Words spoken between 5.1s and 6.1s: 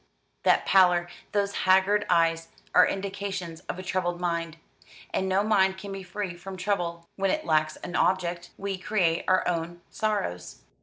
and no mind can be